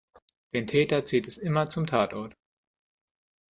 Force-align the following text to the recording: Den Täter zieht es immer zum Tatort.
Den 0.55 0.65
Täter 0.65 1.05
zieht 1.05 1.27
es 1.27 1.37
immer 1.37 1.67
zum 1.69 1.85
Tatort. 1.85 2.35